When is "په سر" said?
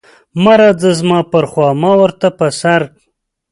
2.37-2.81